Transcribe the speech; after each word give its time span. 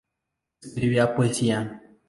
Escribía 0.63 1.13
poesía. 1.15 1.59